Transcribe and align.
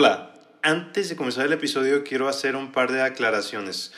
Hola, 0.00 0.32
antes 0.62 1.08
de 1.08 1.16
comenzar 1.16 1.44
el 1.44 1.52
episodio 1.52 2.04
quiero 2.04 2.28
hacer 2.28 2.54
un 2.54 2.70
par 2.70 2.92
de 2.92 3.02
aclaraciones. 3.02 3.90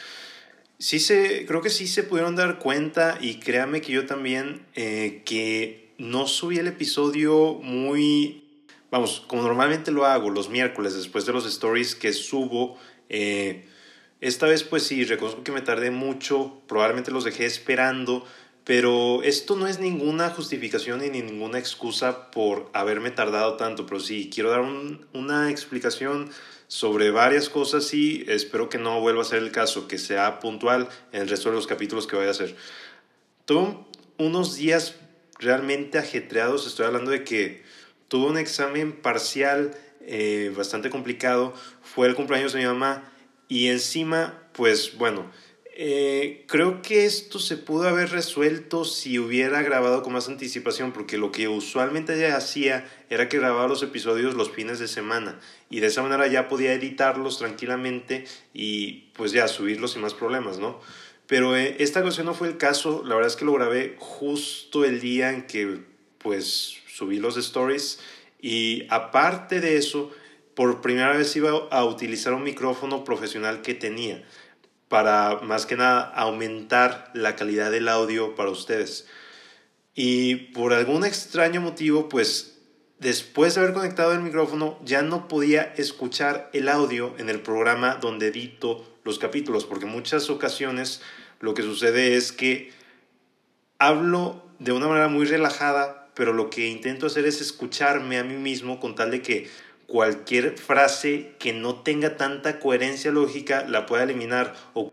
Sí 0.79 0.99
se, 0.99 1.45
creo 1.45 1.61
que 1.61 1.69
sí 1.69 1.87
se 1.87 2.04
pudieron 2.04 2.37
dar 2.37 2.58
cuenta 2.58 3.19
y 3.21 3.34
créanme 3.34 3.83
que 3.83 3.93
yo 3.93 4.07
también 4.07 4.65
eh, 4.75 5.21
que 5.27 5.93
no 5.99 6.27
subí 6.27 6.57
el 6.57 6.69
episodio 6.69 7.61
muy, 7.63 8.65
vamos, 8.91 9.23
como 9.27 9.43
normalmente 9.43 9.91
lo 9.91 10.07
hago 10.07 10.31
los 10.31 10.49
miércoles 10.49 10.95
después 10.95 11.27
de 11.27 11.35
los 11.35 11.45
stories 11.45 11.95
que 11.95 12.14
subo. 12.14 12.79
Eh, 13.11 13.67
esta 14.23 14.46
vez 14.46 14.62
pues 14.62 14.85
sí, 14.85 15.05
reconozco 15.05 15.45
que 15.45 15.53
me 15.53 15.61
tardé 15.61 15.91
mucho, 15.91 16.62
probablemente 16.67 17.11
los 17.11 17.25
dejé 17.25 17.45
esperando, 17.45 18.25
pero 18.64 19.22
esto 19.22 19.56
no 19.56 19.66
es 19.66 19.80
ninguna 19.80 20.30
justificación 20.30 21.00
ni 21.00 21.09
ninguna 21.09 21.59
excusa 21.59 22.30
por 22.30 22.70
haberme 22.72 23.10
tardado 23.10 23.54
tanto, 23.54 23.86
pero 23.86 24.00
sí, 24.00 24.30
quiero 24.32 24.50
dar 24.50 24.62
una 25.12 25.50
explicación 25.50 26.30
sobre 26.68 27.10
varias 27.10 27.48
cosas 27.48 27.92
y 27.95 28.24
espero 28.28 28.68
que 28.68 28.78
no 28.78 29.01
vuelva 29.01 29.23
a 29.23 29.24
ser 29.24 29.38
el 29.42 29.51
caso, 29.51 29.88
que 29.88 29.98
sea 29.98 30.38
puntual 30.38 30.88
en 31.10 31.23
el 31.23 31.28
resto 31.28 31.48
de 31.48 31.56
los 31.56 31.66
capítulos 31.66 32.06
que 32.06 32.16
voy 32.16 32.27
a 32.27 32.30
hacer. 32.30 32.54
Tuve 33.45 33.78
unos 34.18 34.56
días 34.56 34.95
realmente 35.40 35.98
ajetreados, 35.98 36.66
estoy 36.66 36.87
hablando 36.87 37.10
de 37.10 37.24
que 37.24 37.65
tuve 38.06 38.30
un 38.30 38.38
examen 38.38 38.92
parcial 38.92 39.74
eh, 40.02 40.52
bastante 40.56 40.90
complicado, 40.90 41.54
fue 41.82 42.06
el 42.06 42.15
cumpleaños 42.15 42.52
de 42.52 42.60
mi 42.60 42.66
mamá 42.66 43.10
y 43.48 43.66
encima, 43.66 44.45
pues 44.52 44.96
bueno, 44.96 45.29
eh, 45.73 46.45
creo 46.48 46.83
que 46.83 47.05
esto 47.05 47.38
se 47.38 47.56
pudo 47.56 47.88
haber 47.88 48.10
resuelto 48.10 48.84
si 48.84 49.19
hubiera 49.19 49.62
grabado 49.62 50.02
con 50.02 50.12
más 50.12 50.29
anticipación, 50.29 50.93
porque 50.93 51.16
lo 51.16 51.30
que 51.30 51.48
usualmente 51.48 52.27
hacía 52.27 52.91
era 53.09 53.29
que 53.29 53.38
grababa 53.38 53.69
los 53.69 53.83
episodios 53.83 54.34
los 54.34 54.51
fines 54.51 54.79
de 54.79 54.88
semana 54.88 55.38
y 55.70 55.80
de 55.80 55.87
esa 55.87 56.02
manera 56.02 56.27
ya 56.27 56.48
podía 56.48 56.73
editarlos 56.73 57.38
tranquilamente 57.38 58.24
y 58.52 59.10
pues 59.15 59.33
ya 59.33 59.48
subirlos 59.48 59.93
sin 59.93 60.02
más 60.02 60.15
problemas, 60.15 60.59
¿no? 60.59 60.80
Pero 61.26 61.57
eh, 61.57 61.76
esta 61.79 62.01
ocasión 62.01 62.26
no 62.26 62.35
fue 62.35 62.48
el 62.48 62.57
caso, 62.57 63.02
la 63.04 63.15
verdad 63.15 63.30
es 63.30 63.37
que 63.37 63.45
lo 63.45 63.52
grabé 63.52 63.95
justo 63.98 64.84
el 64.84 65.00
día 65.00 65.31
en 65.31 65.47
que 65.47 65.82
pues 66.19 66.75
subí 66.88 67.21
los 67.21 67.37
stories 67.37 68.00
y 68.43 68.87
aparte 68.91 69.60
de 69.60 69.76
eso, 69.76 70.10
por 70.54 70.81
primera 70.81 71.16
vez 71.16 71.34
iba 71.37 71.50
a 71.71 71.84
utilizar 71.84 72.34
un 72.34 72.43
micrófono 72.43 73.04
profesional 73.04 73.62
que 73.62 73.75
tenía 73.75 74.25
para 74.91 75.38
más 75.43 75.66
que 75.66 75.77
nada 75.77 76.00
aumentar 76.16 77.12
la 77.15 77.37
calidad 77.37 77.71
del 77.71 77.87
audio 77.87 78.34
para 78.34 78.50
ustedes. 78.50 79.06
Y 79.94 80.34
por 80.53 80.72
algún 80.72 81.05
extraño 81.05 81.60
motivo, 81.60 82.09
pues 82.09 82.59
después 82.99 83.55
de 83.55 83.60
haber 83.60 83.72
conectado 83.72 84.12
el 84.12 84.21
micrófono 84.21 84.81
ya 84.84 85.03
no 85.03 85.28
podía 85.28 85.62
escuchar 85.77 86.50
el 86.53 86.69
audio 86.69 87.15
en 87.19 87.28
el 87.28 87.38
programa 87.38 87.99
donde 88.00 88.27
edito 88.27 88.84
los 89.05 89.21
capítulos, 89.21 89.65
porque 89.65 89.87
muchas 89.87 90.28
ocasiones 90.28 91.03
lo 91.38 91.54
que 91.54 91.62
sucede 91.62 92.16
es 92.16 92.32
que 92.32 92.72
hablo 93.78 94.44
de 94.59 94.72
una 94.72 94.88
manera 94.88 95.06
muy 95.06 95.25
relajada, 95.25 96.10
pero 96.16 96.32
lo 96.32 96.50
que 96.50 96.66
intento 96.66 97.06
hacer 97.06 97.27
es 97.27 97.41
escucharme 97.41 98.19
a 98.19 98.25
mí 98.25 98.34
mismo 98.34 98.81
con 98.81 98.97
tal 98.97 99.12
de 99.12 99.22
que 99.22 99.49
cualquier 99.91 100.56
frase 100.56 101.33
que 101.41 101.53
no 101.53 101.75
tenga 101.83 102.16
tanta 102.16 102.60
coherencia 102.60 103.10
lógica 103.10 103.66
la 103.69 103.87
pueda 103.87 104.05
eliminar 104.05 104.55
o 104.72 104.93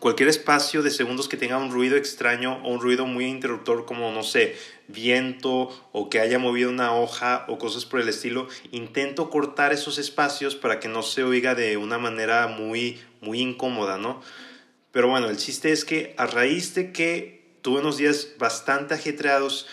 cualquier 0.00 0.30
espacio 0.30 0.82
de 0.82 0.90
segundos 0.90 1.28
que 1.28 1.36
tenga 1.36 1.58
un 1.58 1.70
ruido 1.70 1.98
extraño 1.98 2.58
o 2.64 2.70
un 2.72 2.80
ruido 2.80 3.04
muy 3.04 3.26
interruptor 3.26 3.84
como 3.84 4.10
no 4.12 4.22
sé, 4.22 4.56
viento 4.88 5.68
o 5.92 6.08
que 6.08 6.20
haya 6.20 6.38
movido 6.38 6.70
una 6.70 6.94
hoja 6.94 7.44
o 7.48 7.58
cosas 7.58 7.84
por 7.84 8.00
el 8.00 8.08
estilo, 8.08 8.48
intento 8.72 9.28
cortar 9.28 9.74
esos 9.74 9.98
espacios 9.98 10.56
para 10.56 10.80
que 10.80 10.88
no 10.88 11.02
se 11.02 11.22
oiga 11.22 11.54
de 11.54 11.76
una 11.76 11.98
manera 11.98 12.46
muy 12.46 12.98
muy 13.20 13.40
incómoda, 13.40 13.98
¿no? 13.98 14.22
Pero 14.90 15.08
bueno, 15.08 15.28
el 15.28 15.36
chiste 15.36 15.70
es 15.70 15.84
que 15.84 16.14
a 16.16 16.24
raíz 16.26 16.74
de 16.74 16.92
que 16.92 17.44
tuve 17.60 17.80
unos 17.80 17.98
días 17.98 18.28
bastante 18.38 18.94
ajetreados 18.94 19.66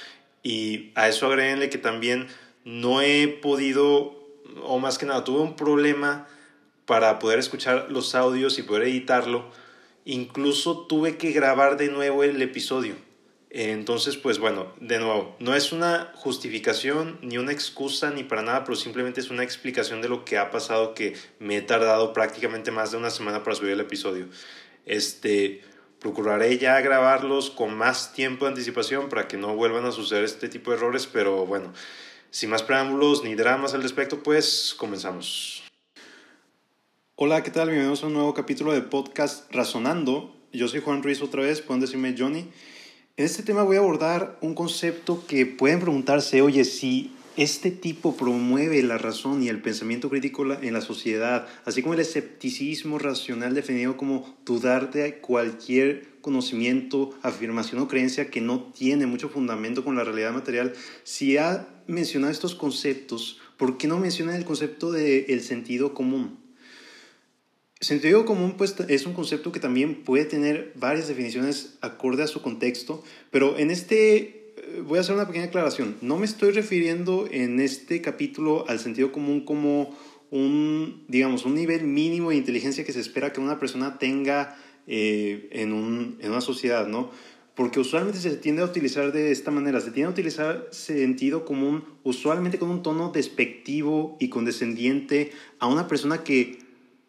y 0.44 0.92
a 0.96 1.08
eso 1.08 1.26
agréguenle 1.28 1.70
que 1.70 1.78
también 1.78 2.28
no 2.66 3.02
he 3.02 3.30
podido 3.30 4.17
o 4.64 4.80
más 4.80 4.98
que 4.98 5.06
nada, 5.06 5.24
tuve 5.24 5.42
un 5.42 5.56
problema 5.56 6.28
para 6.86 7.20
poder 7.20 7.40
escuchar 7.40 7.88
los 7.90 8.16
audios 8.16 8.58
y 8.60 8.64
poder 8.64 8.84
editarlo. 8.84 9.52
Incluso 10.06 10.86
tuve 10.88 11.18
que 11.18 11.32
grabar 11.32 11.78
de 11.78 11.90
nuevo 11.90 12.24
el 12.24 12.42
episodio. 12.42 12.96
Entonces, 13.50 14.18
pues 14.18 14.40
bueno, 14.40 14.74
de 14.82 15.00
nuevo, 15.00 15.36
no 15.40 15.56
es 15.56 15.72
una 15.72 16.12
justificación 16.16 17.18
ni 17.22 17.38
una 17.38 17.54
excusa 17.54 18.12
ni 18.12 18.24
para 18.24 18.42
nada, 18.42 18.64
pero 18.64 18.76
simplemente 18.76 19.22
es 19.22 19.30
una 19.30 19.44
explicación 19.44 20.02
de 20.02 20.10
lo 20.10 20.26
que 20.26 20.38
ha 20.38 20.52
pasado 20.52 20.94
que 20.94 21.16
me 21.40 21.58
he 21.58 21.62
tardado 21.62 22.14
prácticamente 22.14 22.72
más 22.72 22.92
de 22.92 22.98
una 22.98 23.10
semana 23.10 23.44
para 23.44 23.56
subir 23.56 23.72
el 23.72 23.80
episodio. 23.80 24.28
Este, 24.86 25.62
procuraré 26.00 26.58
ya 26.58 26.80
grabarlos 26.82 27.50
con 27.50 27.76
más 27.76 28.14
tiempo 28.14 28.46
de 28.46 28.52
anticipación 28.52 29.10
para 29.10 29.28
que 29.28 29.38
no 29.38 29.56
vuelvan 29.56 29.86
a 29.86 29.92
suceder 29.92 30.24
este 30.24 30.50
tipo 30.50 30.72
de 30.72 30.78
errores, 30.78 31.08
pero 31.08 31.46
bueno, 31.46 31.74
sin 32.32 32.50
más 32.50 32.64
preámbulos 32.64 33.24
ni 33.24 33.36
dramas 33.36 33.74
al 33.74 33.84
respecto, 33.84 34.22
pues 34.24 34.76
comenzamos. 34.78 35.64
Hola, 37.16 37.42
¿qué 37.44 37.52
tal? 37.52 37.70
Bienvenidos 37.70 38.04
a 38.04 38.08
un 38.08 38.14
nuevo 38.14 38.34
capítulo 38.34 38.74
de 38.74 38.82
podcast 38.82 39.52
Razonando. 39.52 40.36
Yo 40.54 40.68
soy 40.68 40.82
Juan 40.82 41.04
Ruiz 41.04 41.22
otra 41.22 41.42
vez, 41.42 41.62
pueden 41.62 41.82
decirme 41.82 42.16
Johnny. 42.18 42.50
En 43.16 43.26
este 43.26 43.44
tema 43.44 43.64
voy 43.64 43.78
a 43.78 43.80
abordar 43.80 44.38
un 44.42 44.54
concepto 44.54 45.26
que 45.26 45.46
pueden 45.46 45.80
preguntarse, 45.80 46.42
oye, 46.42 46.64
si 46.66 47.16
este 47.38 47.72
tipo 47.72 48.16
promueve 48.16 48.82
la 48.84 48.98
razón 48.98 49.42
y 49.42 49.50
el 49.50 49.62
pensamiento 49.62 50.10
crítico 50.10 50.44
en 50.54 50.74
la 50.74 50.82
sociedad, 50.82 51.48
así 51.66 51.82
como 51.82 51.94
el 51.94 52.00
escepticismo 52.00 53.00
racional 53.00 53.54
definido 53.54 53.98
como 53.98 54.38
dudar 54.46 54.92
de 54.92 55.20
cualquier 55.20 56.17
conocimiento, 56.28 57.12
afirmación 57.22 57.80
o 57.80 57.88
creencia 57.88 58.30
que 58.30 58.42
no 58.42 58.74
tiene 58.78 59.06
mucho 59.06 59.30
fundamento 59.30 59.86
con 59.86 59.96
la 59.96 60.04
realidad 60.04 60.34
material. 60.34 60.74
Si 61.06 61.38
ha 61.38 61.70
mencionado 61.88 62.34
estos 62.34 62.54
conceptos, 62.54 63.40
¿por 63.56 63.78
qué 63.78 63.88
no 63.88 63.98
menciona 63.98 64.36
el 64.36 64.44
concepto 64.44 64.92
del 64.92 65.24
el 65.30 65.42
sentido 65.42 65.94
común? 65.94 66.38
Sentido 67.80 68.26
común 68.26 68.56
pues, 68.58 68.76
es 68.90 69.06
un 69.06 69.14
concepto 69.14 69.54
que 69.54 69.62
también 69.62 70.04
puede 70.04 70.26
tener 70.26 70.74
varias 70.76 71.08
definiciones 71.08 71.78
acorde 71.80 72.24
a 72.24 72.28
su 72.28 72.42
contexto, 72.42 73.02
pero 73.32 73.58
en 73.58 73.72
este 73.72 74.54
voy 74.86 74.98
a 74.98 75.02
hacer 75.02 75.16
una 75.16 75.28
pequeña 75.28 75.46
aclaración. 75.46 75.96
No 76.02 76.18
me 76.18 76.26
estoy 76.26 76.52
refiriendo 76.52 77.30
en 77.32 77.62
este 77.62 78.02
capítulo 78.02 78.66
al 78.68 78.80
sentido 78.80 79.14
común 79.14 79.46
como 79.46 79.96
un, 80.30 81.06
digamos, 81.08 81.46
un 81.46 81.56
nivel 81.56 81.86
mínimo 81.86 82.32
de 82.32 82.36
inteligencia 82.36 82.84
que 82.84 82.92
se 82.92 83.00
espera 83.00 83.32
que 83.32 83.40
una 83.40 83.60
persona 83.60 83.98
tenga 83.98 84.58
eh, 84.88 85.50
en, 85.52 85.74
un, 85.74 86.18
en 86.22 86.32
una 86.32 86.42
sociedad, 86.42 86.88
¿no? 86.88 87.12
Porque 87.56 87.80
usualmente 87.80 88.20
se 88.20 88.36
tiende 88.38 88.62
a 88.62 88.66
utilizar 88.66 89.12
de 89.12 89.32
esta 89.32 89.52
manera, 89.52 89.82
se 89.82 89.92
tiende 89.92 90.08
a 90.08 90.12
utilizar 90.12 90.68
sentido 90.72 91.44
común 91.44 91.84
usualmente 92.04 92.60
con 92.60 92.70
un 92.70 92.84
tono 92.84 93.12
despectivo 93.12 94.16
y 94.20 94.30
condescendiente 94.30 95.32
a 95.60 95.68
una 95.68 95.88
persona 95.88 96.24
que 96.24 96.60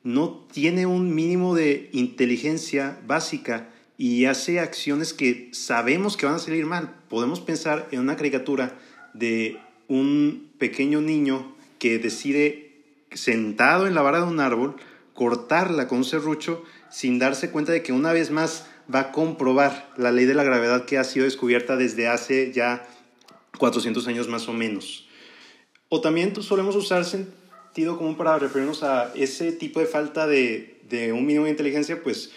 no 0.02 0.46
tiene 0.52 0.86
un 0.86 1.14
mínimo 1.14 1.54
de 1.54 1.90
inteligencia 1.92 2.98
básica 3.06 3.68
y 3.98 4.24
hace 4.24 4.60
acciones 4.60 5.12
que 5.12 5.50
sabemos 5.52 6.16
que 6.16 6.26
van 6.26 6.36
a 6.36 6.38
salir 6.38 6.64
mal. 6.64 6.94
Podemos 7.08 7.40
pensar 7.40 7.88
en 7.90 8.00
una 8.00 8.16
caricatura 8.16 8.78
de 9.12 9.58
un 9.88 10.50
pequeño 10.58 11.00
niño 11.00 11.54
que 11.78 11.98
decide, 11.98 12.82
sentado 13.12 13.86
en 13.86 13.94
la 13.94 14.02
vara 14.02 14.20
de 14.20 14.26
un 14.26 14.40
árbol, 14.40 14.76
cortarla 15.14 15.88
con 15.88 15.98
un 15.98 16.04
serrucho 16.04 16.64
sin 16.90 17.18
darse 17.18 17.50
cuenta 17.50 17.72
de 17.72 17.82
que 17.82 17.92
una 17.92 18.12
vez 18.12 18.30
más 18.30 18.66
va 18.92 19.00
a 19.00 19.12
comprobar 19.12 19.90
la 19.96 20.12
ley 20.12 20.24
de 20.24 20.34
la 20.34 20.44
gravedad 20.44 20.84
que 20.84 20.98
ha 20.98 21.04
sido 21.04 21.24
descubierta 21.24 21.76
desde 21.76 22.08
hace 22.08 22.52
ya 22.52 22.86
400 23.58 24.06
años 24.08 24.28
más 24.28 24.48
o 24.48 24.52
menos. 24.52 25.06
O 25.88 26.00
también 26.00 26.34
solemos 26.42 26.76
usar 26.76 27.04
sentido 27.04 27.96
común 27.96 28.16
para 28.16 28.38
referirnos 28.38 28.82
a 28.82 29.12
ese 29.14 29.52
tipo 29.52 29.80
de 29.80 29.86
falta 29.86 30.26
de, 30.26 30.80
de 30.88 31.12
un 31.12 31.26
mínimo 31.26 31.44
de 31.44 31.50
inteligencia, 31.50 32.02
pues 32.02 32.30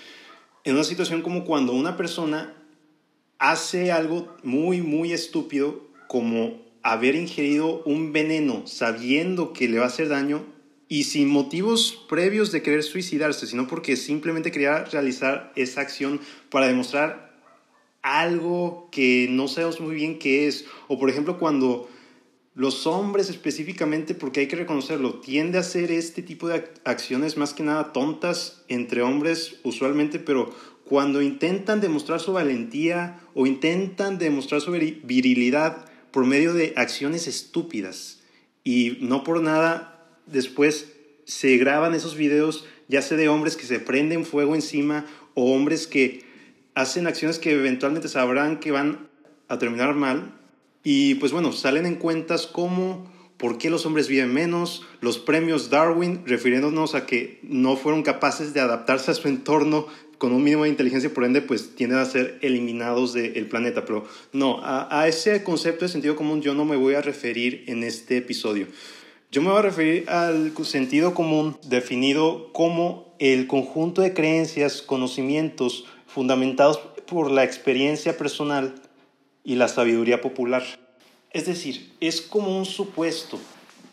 en 0.64 0.76
una 0.76 0.84
situación 0.84 1.22
como 1.22 1.46
cuando 1.46 1.74
una 1.74 1.98
persona 1.98 2.54
hace 3.40 3.92
algo 3.92 4.36
muy, 4.44 4.82
muy 4.82 5.14
estúpido 5.14 5.82
como 6.08 6.62
haber 6.84 7.16
ingerido 7.16 7.82
un 7.84 8.14
veneno 8.14 8.68
sabiendo 8.68 9.54
que 9.54 9.68
le 9.68 9.80
va 9.80 9.86
a 9.86 9.88
hacer 9.88 10.10
daño 10.10 10.44
y 10.92 11.06
sin 11.06 11.30
motivos 11.30 12.04
previos 12.10 12.52
de 12.52 12.62
querer 12.62 12.84
suicidarse, 12.84 13.48
sino 13.48 13.66
porque 13.66 13.96
simplemente 13.96 14.52
quería 14.52 14.84
realizar 14.84 15.54
esa 15.56 15.80
acción 15.80 16.20
para 16.50 16.68
demostrar 16.68 17.32
algo 18.02 18.90
que 18.92 19.30
no 19.30 19.48
sabemos 19.48 19.80
muy 19.80 19.96
bien 19.96 20.20
qué 20.20 20.48
es. 20.48 20.66
O 20.90 21.00
por 21.00 21.10
ejemplo 21.10 21.40
cuando 21.40 21.90
los 22.56 22.86
hombres 22.88 23.30
específicamente, 23.30 24.16
porque 24.16 24.42
hay 24.42 24.48
que 24.50 24.58
reconocerlo, 24.58 25.22
tiende 25.22 25.58
a 25.58 25.62
hacer 25.62 25.94
este 25.94 26.24
tipo 26.24 26.50
de 26.50 26.66
acciones 26.84 27.38
más 27.38 27.54
que 27.54 27.64
nada 27.64 27.94
tontas 27.94 28.66
entre 28.68 29.02
hombres 29.02 29.62
usualmente, 29.64 30.20
pero 30.20 30.54
cuando 30.84 31.22
intentan 31.22 31.80
demostrar 31.80 32.20
su 32.20 32.34
valentía 32.34 33.18
o 33.34 33.48
intentan 33.48 34.18
demostrar 34.18 34.60
su 34.60 34.74
virilidad 34.74 35.86
por 36.12 36.26
medio 36.26 36.54
de 36.54 36.74
acciones 36.76 37.28
estúpidas 37.28 38.20
y 38.66 38.98
no 39.00 39.24
por 39.24 39.42
nada 39.42 39.91
después 40.26 40.94
se 41.26 41.58
graban 41.58 41.94
esos 41.94 42.16
videos, 42.16 42.66
ya 42.88 43.02
sea 43.02 43.18
de 43.18 43.30
hombres 43.30 43.56
que 43.56 43.66
se 43.66 43.80
prenden 43.80 44.26
fuego 44.26 44.56
encima 44.56 45.06
o 45.34 45.54
hombres 45.54 45.88
que 45.88 46.24
hacen 46.76 47.08
acciones 47.08 47.40
que 47.40 47.52
eventualmente 47.52 48.08
sabrán 48.08 48.60
que 48.60 48.72
van 48.72 49.10
a 49.48 49.58
terminar 49.58 49.96
mal. 49.96 50.38
Y 50.84 51.16
pues 51.16 51.32
bueno, 51.32 51.52
salen 51.52 51.86
en 51.86 51.96
cuentas 51.96 52.48
como 52.48 53.12
por 53.38 53.58
qué 53.58 53.70
los 53.70 53.86
hombres 53.86 54.08
viven 54.08 54.34
menos, 54.34 54.86
los 55.00 55.20
premios 55.20 55.70
Darwin, 55.70 56.24
refiriéndonos 56.26 56.96
a 56.96 57.06
que 57.06 57.40
no 57.44 57.76
fueron 57.76 58.04
capaces 58.04 58.54
de 58.54 58.60
adaptarse 58.60 59.12
a 59.12 59.16
su 59.16 59.28
entorno 59.28 59.88
con 60.18 60.34
un 60.34 60.44
mínimo 60.44 60.64
de 60.64 60.70
inteligencia, 60.70 61.12
por 61.12 61.24
ende, 61.24 61.42
pues 61.42 61.76
tienden 61.76 61.98
a 61.98 62.06
ser 62.06 62.38
eliminados 62.42 63.14
del 63.14 63.48
planeta. 63.48 63.86
Pero 63.86 64.06
no, 64.34 64.60
a, 64.64 65.02
a 65.02 65.08
ese 65.08 65.44
concepto 65.44 65.86
de 65.86 65.90
sentido 65.90 66.16
común 66.16 66.44
yo 66.44 66.54
no 66.54 66.64
me 66.64 66.76
voy 66.76 66.94
a 66.94 67.02
referir 67.02 67.64
en 67.66 67.84
este 67.84 68.18
episodio. 68.18 68.68
Yo 69.34 69.42
me 69.42 69.48
voy 69.48 69.60
a 69.60 69.62
referir 69.62 70.10
al 70.10 70.54
sentido 70.66 71.14
común 71.14 71.56
definido 71.66 72.52
como 72.52 73.16
el 73.18 73.48
conjunto 73.48 74.02
de 74.02 74.14
creencias, 74.14 74.82
conocimientos 74.82 75.86
fundamentados 76.06 76.80
por 77.08 77.32
la 77.32 77.46
experiencia 77.46 78.18
personal 78.18 78.76
y 79.46 79.56
la 79.56 79.70
sabiduría 79.70 80.20
popular. 80.20 80.64
Es 81.32 81.46
decir, 81.46 81.94
es 82.02 82.20
como 82.20 82.58
un 82.58 82.66
supuesto 82.66 83.40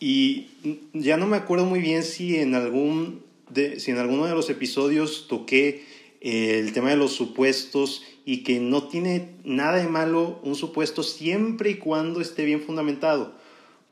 y 0.00 0.48
ya 0.92 1.16
no 1.16 1.28
me 1.28 1.36
acuerdo 1.36 1.66
muy 1.66 1.78
bien 1.78 2.02
si 2.02 2.34
en, 2.34 2.56
algún 2.56 3.22
de, 3.48 3.78
si 3.78 3.92
en 3.92 3.98
alguno 3.98 4.26
de 4.26 4.34
los 4.34 4.50
episodios 4.50 5.28
toqué 5.28 5.84
el 6.20 6.72
tema 6.72 6.90
de 6.90 6.96
los 6.96 7.12
supuestos 7.12 8.02
y 8.24 8.38
que 8.38 8.58
no 8.58 8.88
tiene 8.88 9.28
nada 9.44 9.76
de 9.76 9.86
malo 9.86 10.40
un 10.42 10.56
supuesto 10.56 11.04
siempre 11.04 11.70
y 11.70 11.74
cuando 11.76 12.20
esté 12.20 12.44
bien 12.44 12.60
fundamentado. 12.60 13.38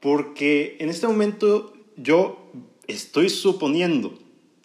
Porque 0.06 0.76
en 0.78 0.88
este 0.88 1.08
momento 1.08 1.74
yo 1.96 2.52
estoy 2.86 3.28
suponiendo 3.28 4.16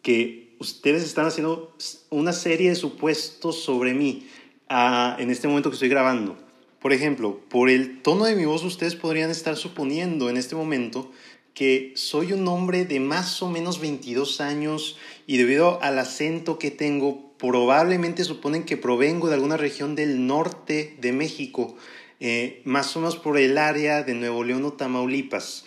que 0.04 0.56
ustedes 0.60 1.02
están 1.02 1.26
haciendo 1.26 1.76
una 2.12 2.32
serie 2.32 2.70
de 2.70 2.76
supuestos 2.76 3.64
sobre 3.64 3.96
mí 3.96 4.28
ah, 4.70 5.18
en 5.18 5.32
este 5.32 5.48
momento 5.48 5.72
que 5.72 5.78
estoy 5.78 5.90
grabando. 5.90 6.38
Por 6.80 6.94
ejemplo, 6.94 7.40
por 7.50 7.72
el 7.72 8.04
tono 8.04 8.26
de 8.26 8.36
mi 8.36 8.46
voz 8.46 8.64
ustedes 8.64 8.94
podrían 8.94 9.32
estar 9.32 9.58
suponiendo 9.58 10.30
en 10.30 10.38
este 10.38 10.54
momento 10.54 11.12
que 11.56 11.94
soy 11.96 12.34
un 12.34 12.48
hombre 12.48 12.86
de 12.86 13.00
más 13.00 13.42
o 13.42 13.50
menos 13.50 13.82
22 13.82 14.42
años 14.42 15.00
y 15.26 15.38
debido 15.38 15.82
al 15.82 15.98
acento 15.98 16.60
que 16.60 16.70
tengo, 16.70 17.34
probablemente 17.40 18.26
suponen 18.26 18.64
que 18.64 18.78
provengo 18.78 19.28
de 19.28 19.34
alguna 19.34 19.58
región 19.58 19.96
del 19.96 20.28
norte 20.28 20.96
de 21.02 21.14
México 21.14 21.76
eh, 22.22 22.62
más 22.66 22.96
o 22.96 23.00
menos 23.00 23.18
por 23.18 23.38
el 23.40 23.58
área 23.58 24.04
de 24.04 24.14
Nuevo 24.14 24.44
León 24.44 24.64
o 24.64 24.74
Tamaulipas. 24.74 25.66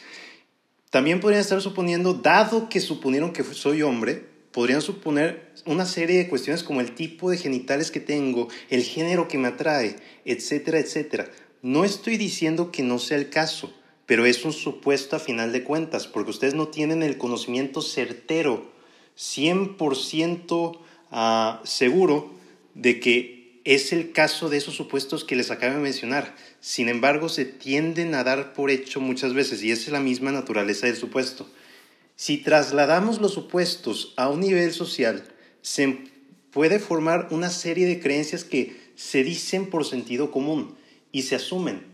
También 0.89 1.19
podrían 1.19 1.41
estar 1.41 1.61
suponiendo, 1.61 2.15
dado 2.15 2.69
que 2.69 2.81
suponieron 2.81 3.33
que 3.33 3.43
soy 3.43 3.83
hombre, 3.83 4.25
podrían 4.53 4.81
suponer 4.81 5.51
una 5.67 5.85
serie 5.85 6.17
de 6.17 6.29
cuestiones 6.29 6.63
como 6.63 6.81
el 6.81 6.95
tipo 6.95 7.29
de 7.29 7.39
genitales 7.39 7.91
que 7.91 7.99
tengo, 7.99 8.47
el 8.71 8.85
género 8.85 9.27
que 9.27 9.37
me 9.37 9.49
atrae, 9.49 9.97
etcétera, 10.25 10.79
etcétera. 10.79 11.29
No 11.61 11.85
estoy 11.85 12.17
diciendo 12.19 12.71
que 12.71 12.85
no 12.85 13.01
sea 13.01 13.19
el 13.19 13.31
caso, 13.31 13.75
pero 14.07 14.25
es 14.25 14.45
un 14.45 14.53
supuesto 14.53 15.17
a 15.17 15.19
final 15.19 15.51
de 15.51 15.65
cuentas, 15.65 16.07
porque 16.07 16.31
ustedes 16.31 16.55
no 16.55 16.69
tienen 16.69 17.03
el 17.03 17.19
conocimiento 17.19 17.83
certero, 17.83 18.71
100% 19.19 20.79
ah, 21.11 21.61
seguro 21.65 22.33
de 22.75 23.01
que 23.01 23.44
es 23.65 23.93
el 23.93 24.13
caso 24.13 24.51
de 24.51 24.59
esos 24.59 24.75
supuestos 24.75 25.25
que 25.25 25.37
les 25.37 25.51
acabo 25.51 25.75
de 25.75 25.81
mencionar. 25.81 26.35
Sin 26.61 26.89
embargo, 26.89 27.29
se 27.29 27.47
tienden 27.47 28.15
a 28.15 28.23
dar 28.23 28.53
por 28.53 28.71
hecho 28.71 29.01
muchas 29.01 29.33
veces 29.33 29.63
y 29.63 29.71
es 29.71 29.89
la 29.89 30.01
misma 30.01 30.33
naturaleza 30.33 30.87
del 30.87 30.97
supuesto. 30.97 31.49
Si 32.15 32.39
trasladamos 32.39 33.21
los 33.21 33.33
supuestos 33.33 34.13
a 34.17 34.29
un 34.29 34.41
nivel 34.41 34.73
social, 34.73 35.25
se 35.63 35.99
puede 36.51 36.79
formar 36.79 37.29
una 37.31 37.51
serie 37.51 37.87
de 37.87 38.01
creencias 38.01 38.45
que 38.45 38.77
se 38.95 39.25
dicen 39.25 39.71
por 39.71 39.85
sentido 39.87 40.31
común 40.31 40.77
y 41.11 41.23
se 41.23 41.35
asumen. 41.35 41.87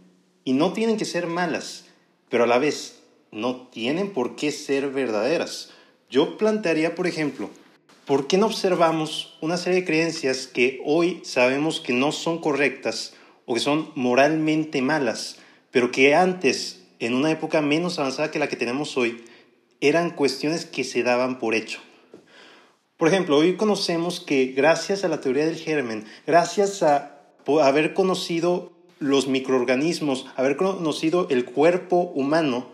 Y 0.44 0.54
no 0.54 0.72
tienen 0.72 0.96
que 0.96 1.04
ser 1.04 1.28
malas, 1.28 1.84
pero 2.28 2.44
a 2.44 2.46
la 2.48 2.58
vez 2.58 2.96
no 3.30 3.68
tienen 3.68 4.12
por 4.12 4.34
qué 4.34 4.50
ser 4.50 4.90
verdaderas. 4.90 5.70
Yo 6.10 6.36
plantearía, 6.36 6.96
por 6.96 7.06
ejemplo, 7.06 7.48
¿por 8.10 8.26
qué 8.26 8.38
no 8.38 8.46
observamos 8.46 9.38
una 9.40 9.56
serie 9.56 9.82
de 9.82 9.86
creencias 9.86 10.48
que 10.48 10.80
hoy 10.84 11.20
sabemos 11.22 11.78
que 11.78 11.92
no 11.92 12.10
son 12.10 12.40
correctas 12.40 13.14
o 13.46 13.54
que 13.54 13.60
son 13.60 13.92
moralmente 13.94 14.82
malas, 14.82 15.36
pero 15.70 15.92
que 15.92 16.16
antes, 16.16 16.82
en 16.98 17.14
una 17.14 17.30
época 17.30 17.62
menos 17.62 18.00
avanzada 18.00 18.32
que 18.32 18.40
la 18.40 18.48
que 18.48 18.56
tenemos 18.56 18.96
hoy, 18.96 19.24
eran 19.80 20.10
cuestiones 20.10 20.66
que 20.66 20.82
se 20.82 21.04
daban 21.04 21.38
por 21.38 21.54
hecho? 21.54 21.78
Por 22.96 23.06
ejemplo, 23.06 23.36
hoy 23.36 23.54
conocemos 23.54 24.18
que 24.18 24.46
gracias 24.46 25.04
a 25.04 25.08
la 25.08 25.20
teoría 25.20 25.46
del 25.46 25.54
germen, 25.54 26.04
gracias 26.26 26.82
a 26.82 27.16
haber 27.62 27.94
conocido 27.94 28.72
los 28.98 29.28
microorganismos, 29.28 30.26
haber 30.34 30.56
conocido 30.56 31.28
el 31.30 31.44
cuerpo 31.44 32.10
humano 32.16 32.66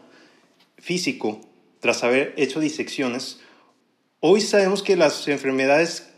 físico, 0.79 1.43
tras 1.81 2.05
haber 2.05 2.33
hecho 2.39 2.59
disecciones, 2.59 3.41
Hoy 4.29 4.41
sabemos 4.41 4.83
que 4.83 4.97
las 4.97 5.29
enfermedades 5.29 6.09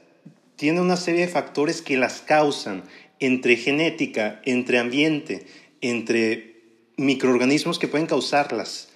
tienen 0.57 0.81
una 0.81 0.97
serie 0.97 1.27
de 1.27 1.31
factores 1.31 1.83
que 1.83 1.99
las 1.99 2.23
causan, 2.23 2.85
entre 3.21 3.57
genética, 3.57 4.41
entre 4.47 4.79
ambiente, 4.79 5.47
entre 5.83 6.57
microorganismos 6.97 7.79
que 7.79 7.87
pueden 7.87 8.07
causarlas. 8.07 8.89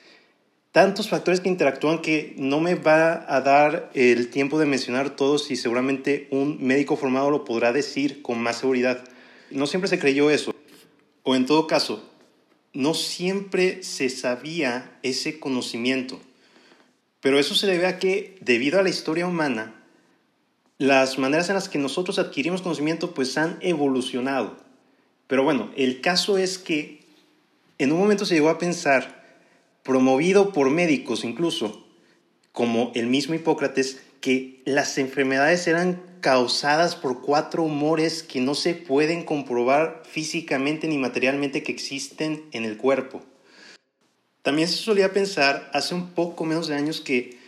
Tantos 0.71 1.11
factores 1.11 1.41
que 1.41 1.51
interactúan 1.51 2.01
que 2.01 2.33
no 2.39 2.61
me 2.61 2.75
va 2.75 3.27
a 3.29 3.43
dar 3.43 3.91
el 3.93 4.31
tiempo 4.31 4.59
de 4.59 4.65
mencionar 4.65 5.15
todos 5.15 5.51
y 5.51 5.57
seguramente 5.57 6.27
un 6.31 6.65
médico 6.65 6.97
formado 6.97 7.31
lo 7.31 7.45
podrá 7.45 7.71
decir 7.75 8.23
con 8.23 8.43
más 8.43 8.61
seguridad. 8.61 9.05
No 9.51 9.67
siempre 9.67 9.91
se 9.91 9.99
creyó 9.99 10.31
eso. 10.31 10.55
O 11.23 11.37
en 11.37 11.45
todo 11.45 11.67
caso, 11.67 12.03
no 12.73 12.95
siempre 12.95 13.83
se 13.83 14.09
sabía 14.09 14.99
ese 15.03 15.39
conocimiento. 15.39 16.19
Pero 17.23 17.39
eso 17.39 17.55
se 17.55 17.69
debe 17.69 17.87
a 17.87 17.99
que, 17.99 18.37
debido 18.41 18.79
a 18.79 18.83
la 18.83 18.91
historia 18.91 19.27
humana, 19.27 19.75
las 20.77 21.19
maneras 21.19 21.49
en 21.49 21.55
las 21.55 21.69
que 21.69 21.79
nosotros 21.79 22.19
adquirimos 22.19 22.63
conocimiento 22.63 23.15
pues 23.15 23.39
han 23.39 23.59
evolucionado. 23.61 24.57
Pero 25.29 25.45
bueno, 25.45 25.71
el 25.77 26.01
caso 26.01 26.37
es 26.37 26.59
que 26.59 27.05
en 27.79 27.93
un 27.93 28.01
momento 28.01 28.27
se 28.27 28.35
llegó 28.35 28.49
a 28.49 28.59
pensar, 28.59 29.25
promovido 29.85 30.53
por 30.53 30.69
médicos 30.69 31.23
incluso, 31.23 31.87
como 32.51 32.91
el 32.97 33.07
mismo 33.07 33.35
Hipócrates, 33.35 34.03
que 34.21 34.61
las 34.65 34.99
enfermedades 34.99 35.69
eran 35.69 36.03
causadas 36.21 36.97
por 36.97 37.23
cuatro 37.23 37.63
humores 37.63 38.25
que 38.25 38.41
no 38.41 38.57
se 38.57 38.75
pueden 38.75 39.25
comprobar 39.25 40.03
físicamente 40.05 40.89
ni 40.89 40.99
materialmente 40.99 41.63
que 41.63 41.73
existen 41.73 42.45
en 42.51 42.65
el 42.65 42.77
cuerpo. 42.77 43.23
También 44.43 44.69
se 44.69 44.77
solía 44.77 45.13
pensar 45.13 45.71
hace 45.73 45.95
un 45.95 46.11
poco 46.11 46.45
menos 46.45 46.67
de 46.67 46.75
años 46.75 47.01
que 47.01 47.39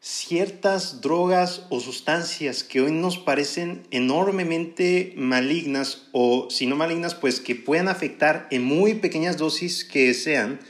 ciertas 0.00 1.00
drogas 1.00 1.62
o 1.70 1.80
sustancias 1.80 2.62
que 2.62 2.80
hoy 2.80 2.92
nos 2.92 3.18
parecen 3.18 3.82
enormemente 3.90 5.12
malignas 5.16 6.06
o 6.12 6.46
si 6.48 6.66
no 6.66 6.76
malignas, 6.76 7.16
pues 7.16 7.40
que 7.40 7.56
pueden 7.56 7.88
afectar 7.88 8.46
en 8.52 8.62
muy 8.62 8.94
pequeñas 8.94 9.36
dosis 9.36 9.84
que 9.84 10.14
sean, 10.14 10.60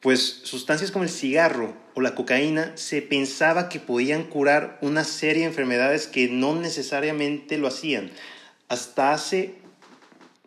pues 0.00 0.42
sustancias 0.44 0.92
como 0.92 1.02
el 1.02 1.10
cigarro 1.10 1.74
o 1.94 2.00
la 2.00 2.14
cocaína 2.14 2.76
se 2.76 3.02
pensaba 3.02 3.68
que 3.68 3.80
podían 3.80 4.22
curar 4.22 4.78
una 4.80 5.02
serie 5.02 5.42
de 5.42 5.48
enfermedades 5.48 6.06
que 6.06 6.28
no 6.28 6.54
necesariamente 6.54 7.58
lo 7.58 7.66
hacían. 7.66 8.12
Hasta 8.68 9.12
hace 9.12 9.54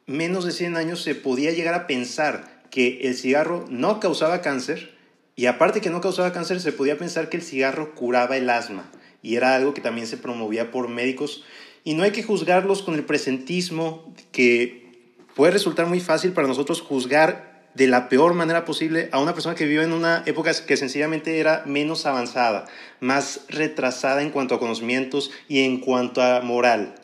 menos 0.06 0.46
de 0.46 0.54
100 0.54 0.78
años 0.78 1.02
se 1.02 1.16
podía 1.16 1.52
llegar 1.52 1.74
a 1.74 1.88
pensar 1.88 2.49
que 2.70 3.02
el 3.04 3.16
cigarro 3.16 3.66
no 3.70 4.00
causaba 4.00 4.42
cáncer 4.42 4.98
y 5.36 5.46
aparte 5.46 5.82
que 5.82 5.90
no 5.90 6.02
causaba 6.02 6.34
cáncer 6.34 6.60
se 6.60 6.72
podía 6.72 6.98
pensar 6.98 7.30
que 7.30 7.38
el 7.38 7.44
cigarro 7.44 7.96
curaba 7.96 8.38
el 8.38 8.50
asma 8.50 8.90
y 9.22 9.36
era 9.36 9.56
algo 9.56 9.74
que 9.74 9.82
también 9.82 10.08
se 10.08 10.18
promovía 10.18 10.72
por 10.72 10.88
médicos 10.88 11.44
y 11.84 11.94
no 11.94 12.04
hay 12.04 12.12
que 12.12 12.24
juzgarlos 12.24 12.84
con 12.84 12.96
el 12.96 13.06
presentismo 13.06 14.14
que 14.32 15.16
puede 15.36 15.54
resultar 15.54 15.86
muy 15.86 16.00
fácil 16.00 16.34
para 16.34 16.48
nosotros 16.48 16.82
juzgar 16.82 17.50
de 17.74 17.88
la 17.88 18.10
peor 18.10 18.34
manera 18.34 18.66
posible 18.66 19.10
a 19.12 19.20
una 19.20 19.34
persona 19.34 19.56
que 19.56 19.66
vive 19.66 19.84
en 19.84 19.94
una 19.94 20.24
época 20.26 20.52
que 20.66 20.78
sencillamente 20.78 21.40
era 21.40 21.64
menos 21.66 22.06
avanzada, 22.06 22.66
más 23.00 23.42
retrasada 23.48 24.22
en 24.22 24.32
cuanto 24.32 24.56
a 24.56 24.60
conocimientos 24.60 25.32
y 25.48 25.64
en 25.64 25.80
cuanto 25.80 26.22
a 26.22 26.42
moral. 26.42 26.96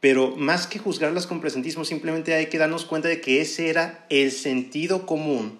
Pero 0.00 0.36
más 0.36 0.66
que 0.66 0.78
juzgarlas 0.78 1.26
con 1.26 1.40
presentismo, 1.40 1.84
simplemente 1.84 2.34
hay 2.34 2.46
que 2.46 2.58
darnos 2.58 2.84
cuenta 2.84 3.08
de 3.08 3.20
que 3.20 3.40
ese 3.40 3.68
era 3.68 4.06
el 4.10 4.30
sentido 4.30 5.06
común 5.06 5.58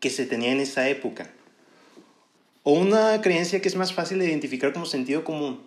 que 0.00 0.10
se 0.10 0.26
tenía 0.26 0.52
en 0.52 0.60
esa 0.60 0.88
época. 0.88 1.30
O 2.62 2.72
una 2.72 3.20
creencia 3.22 3.62
que 3.62 3.68
es 3.68 3.76
más 3.76 3.94
fácil 3.94 4.18
de 4.18 4.26
identificar 4.26 4.72
como 4.72 4.84
sentido 4.84 5.24
común 5.24 5.62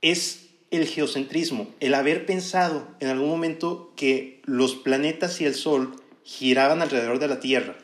es 0.00 0.46
el 0.70 0.86
geocentrismo, 0.86 1.68
el 1.80 1.94
haber 1.94 2.26
pensado 2.26 2.88
en 3.00 3.08
algún 3.08 3.28
momento 3.28 3.92
que 3.96 4.40
los 4.44 4.74
planetas 4.74 5.40
y 5.40 5.44
el 5.44 5.54
Sol 5.54 5.96
giraban 6.24 6.82
alrededor 6.82 7.18
de 7.18 7.28
la 7.28 7.40
Tierra. 7.40 7.76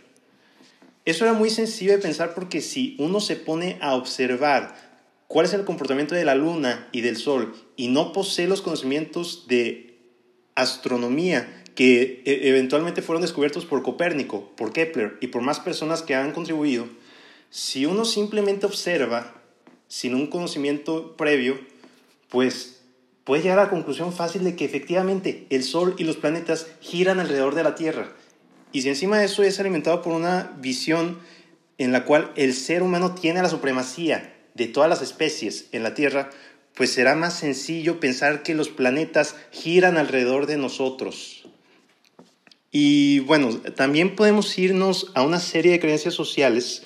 Eso 1.05 1.25
era 1.25 1.35
muy 1.35 1.51
sencillo 1.51 1.93
de 1.93 1.99
pensar 1.99 2.35
porque 2.35 2.63
si 2.63 2.97
uno 2.99 3.21
se 3.21 3.37
pone 3.37 3.79
a 3.81 3.95
observar 3.95 4.75
cuál 5.35 5.47
es 5.47 5.53
el 5.53 5.65
comportamiento 5.65 6.15
de 6.15 6.25
la 6.25 6.37
luna 6.37 6.87
y 6.93 7.01
del 7.01 7.17
sol 7.17 7.57
y 7.75 7.89
no 7.89 8.13
posee 8.13 8.47
los 8.47 8.63
conocimientos 8.63 9.49
de 9.49 9.99
astronomía 10.55 11.65
que 11.75 12.23
e, 12.25 12.49
eventualmente 12.49 13.03
fueron 13.03 13.21
descubiertos 13.21 13.65
por 13.65 13.83
Copérnico, 13.83 14.53
por 14.57 14.73
Kepler 14.73 15.19
y 15.21 15.27
por 15.27 15.43
más 15.43 15.59
personas 15.59 16.03
que 16.03 16.15
han 16.15 16.31
contribuido, 16.31 16.87
si 17.51 17.85
uno 17.85 18.05
simplemente 18.05 18.65
observa 18.65 19.35
sin 19.89 20.15
un 20.15 20.29
conocimiento 20.29 21.17
previo, 21.17 21.59
pues 22.29 22.83
puede 23.25 23.43
llegar 23.43 23.59
a 23.59 23.65
la 23.65 23.71
conclusión 23.71 24.13
fácil 24.13 24.45
de 24.45 24.55
que 24.55 24.65
efectivamente 24.65 25.49
el 25.51 25.65
Sol 25.65 25.97
y 25.99 26.05
los 26.05 26.17
planetas 26.17 26.69
giran 26.81 27.19
alrededor 27.19 27.57
de 27.57 27.65
la 27.65 27.75
Tierra. 27.75 28.13
Y 28.71 28.83
si 28.83 28.89
encima 28.89 29.19
de 29.19 29.25
eso 29.25 29.43
es 29.43 29.59
alimentado 29.59 30.01
por 30.01 30.13
una 30.13 30.53
visión 30.61 31.19
en 31.77 31.91
la 31.91 32.05
cual 32.05 32.31
el 32.37 32.55
ser 32.55 32.85
humano 32.85 33.17
tiene 33.17 33.43
la 33.43 33.49
supremacía 33.49 34.34
de 34.55 34.67
todas 34.67 34.89
las 34.89 35.03
especies 35.03 35.67
en 35.73 35.83
la 35.83 35.95
Tierra, 35.95 36.31
pues 36.75 36.93
será 36.93 37.15
más 37.15 37.39
sencillo 37.39 38.01
pensar 38.01 38.43
que 38.43 38.55
los 38.55 38.69
planetas 38.69 39.37
giran 39.51 39.97
alrededor 39.97 40.47
de 40.47 40.57
nosotros. 40.57 41.47
Y 42.71 43.21
bueno, 43.21 43.57
también 43.77 44.17
podemos 44.17 44.59
irnos 44.59 45.13
a 45.15 45.23
una 45.23 45.39
serie 45.39 45.73
de 45.73 45.81
creencias 45.81 46.15
sociales 46.15 46.83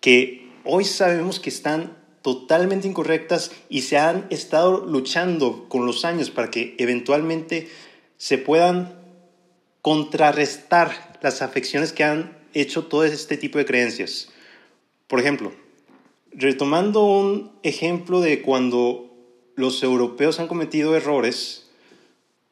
que 0.00 0.50
hoy 0.64 0.84
sabemos 0.84 1.40
que 1.40 1.48
están 1.48 1.96
totalmente 2.22 2.86
incorrectas 2.86 3.50
y 3.70 3.82
se 3.82 3.96
han 3.96 4.26
estado 4.28 4.84
luchando 4.84 5.66
con 5.70 5.86
los 5.86 6.04
años 6.04 6.30
para 6.30 6.50
que 6.50 6.74
eventualmente 6.78 7.70
se 8.18 8.36
puedan 8.36 9.00
contrarrestar 9.80 11.18
las 11.22 11.40
afecciones 11.40 11.94
que 11.94 12.04
han 12.04 12.36
hecho 12.52 12.84
todo 12.84 13.04
este 13.04 13.38
tipo 13.38 13.56
de 13.56 13.64
creencias. 13.64 14.28
Por 15.06 15.20
ejemplo, 15.20 15.52
retomando 16.32 17.04
un 17.04 17.52
ejemplo 17.62 18.20
de 18.20 18.42
cuando 18.42 19.10
los 19.56 19.82
europeos 19.82 20.40
han 20.40 20.48
cometido 20.48 20.96
errores, 20.96 21.68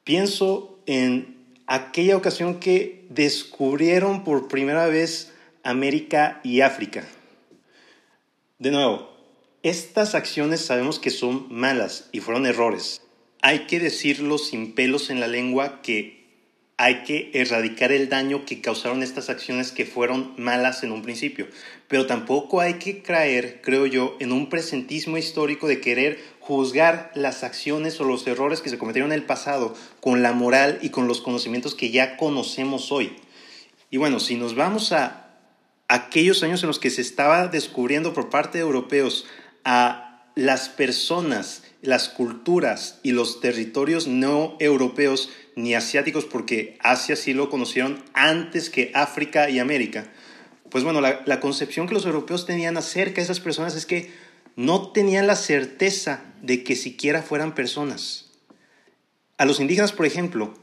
pienso 0.05 0.79
en 0.87 1.37
aquella 1.67 2.17
ocasión 2.17 2.61
que 2.61 3.07
descubrieron 3.11 4.25
por 4.25 4.49
primera 4.49 4.87
vez 4.87 5.33
América 5.63 6.41
y 6.43 6.61
África. 6.63 7.07
De 8.59 8.71
nuevo, 8.71 9.11
estas 9.63 10.15
acciones 10.15 10.61
sabemos 10.61 10.99
que 10.99 11.11
son 11.11 11.47
malas 11.51 12.09
y 12.13 12.21
fueron 12.21 12.47
errores. 12.47 13.03
Hay 13.43 13.67
que 13.67 13.79
decirlo 13.79 14.39
sin 14.39 14.75
pelos 14.75 15.11
en 15.11 15.21
la 15.21 15.29
lengua 15.29 15.81
que 15.83 16.18
hay 16.81 17.03
que 17.03 17.33
erradicar 17.35 17.91
el 17.91 18.09
daño 18.09 18.45
que 18.45 18.61
causaron 18.61 19.03
estas 19.03 19.31
acciones 19.31 19.73
que 19.73 19.85
fueron 19.85 20.33
malas 20.37 20.85
en 20.85 20.93
un 20.93 21.03
principio. 21.03 21.49
Pero 21.89 22.07
tampoco 22.07 22.61
hay 22.61 22.75
que 22.75 23.03
caer, 23.03 23.61
creo 23.63 23.85
yo, 23.87 24.17
en 24.21 24.31
un 24.31 24.49
presentismo 24.49 25.19
histórico 25.19 25.67
de 25.67 25.81
querer 25.81 26.21
juzgar 26.39 27.11
las 27.15 27.43
acciones 27.43 28.01
o 28.01 28.05
los 28.05 28.25
errores 28.29 28.61
que 28.61 28.71
se 28.71 28.79
cometieron 28.79 29.11
en 29.11 29.19
el 29.19 29.27
pasado 29.27 29.75
con 30.01 30.23
la 30.23 30.33
moral 30.33 30.79
y 30.81 30.91
con 30.91 31.09
los 31.09 31.21
conocimientos 31.21 31.75
que 31.75 31.91
ya 31.91 32.17
conocemos 32.17 32.93
hoy. 32.93 33.17
Y 33.91 33.97
bueno, 33.97 34.21
si 34.21 34.37
nos 34.37 34.55
vamos 34.55 34.93
a 34.93 35.35
aquellos 35.89 36.45
años 36.45 36.63
en 36.63 36.69
los 36.69 36.79
que 36.79 36.91
se 36.91 37.01
estaba 37.01 37.49
descubriendo 37.49 38.15
por 38.15 38.31
parte 38.31 38.59
de 38.59 38.63
europeos 38.63 39.27
a 39.65 40.09
las 40.37 40.69
personas, 40.69 41.65
las 41.83 42.09
culturas 42.09 43.01
y 43.03 43.11
los 43.11 43.41
territorios 43.41 44.07
no 44.07 44.57
europeos 44.61 45.31
ni 45.59 45.75
asiáticos, 45.75 46.25
porque 46.25 46.79
Asia 46.81 47.17
sí 47.17 47.35
lo 47.35 47.51
conocieron 47.51 48.03
antes 48.15 48.71
que 48.71 48.93
África 48.95 49.51
y 49.51 49.59
América. 49.59 50.07
Pues 50.71 50.85
bueno, 50.85 51.01
la, 51.01 51.41
concepción 51.41 51.89
que 51.89 51.95
los 51.95 52.07
europeos 52.07 52.47
tenían 52.47 52.77
acerca 52.77 53.17
de 53.17 53.23
esas 53.23 53.41
personas 53.41 53.75
es 53.75 53.85
que 53.85 54.13
no 54.55 54.93
tenían 54.93 55.27
la 55.27 55.35
certeza 55.35 56.23
de 56.43 56.63
que 56.63 56.77
siquiera 56.77 57.23
fueran 57.23 57.57
personas. 57.57 58.31
A 59.37 59.47
los 59.47 59.59
indígenas, 59.59 59.91
por 59.91 60.07
ejemplo, 60.07 60.55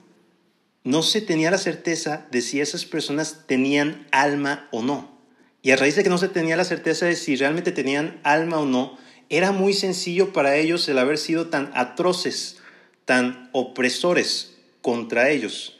no 0.85 1.03
se 1.03 1.19
tenía 1.19 1.51
la 1.51 1.57
certeza 1.57 2.25
de 2.31 2.41
si 2.41 2.61
esas 2.61 2.85
personas 2.85 3.43
tenían 3.47 4.07
alma 4.11 4.69
o 4.71 4.81
no. 4.81 5.19
Y 5.61 5.71
a 5.71 5.75
raíz 5.75 5.97
de 5.97 6.03
que 6.03 6.09
no 6.09 6.17
se 6.17 6.29
tenía 6.29 6.55
la 6.55 6.63
certeza 6.63 7.05
de 7.05 7.17
si 7.17 7.35
realmente 7.35 7.73
tenían 7.73 8.21
alma 8.23 8.59
o 8.59 8.65
no, 8.65 8.97
era 9.27 9.51
muy 9.51 9.73
sencillo 9.73 10.31
para 10.31 10.55
ellos 10.55 10.87
el 10.87 10.99
haber 10.99 11.17
sido 11.17 11.47
tan 11.47 11.69
atroces, 11.73 12.59
tan 13.03 13.49
opresores 13.51 14.54
contra 14.85 15.31
ellos. 15.31 15.75